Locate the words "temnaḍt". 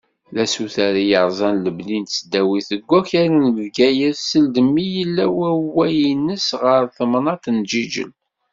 6.97-7.45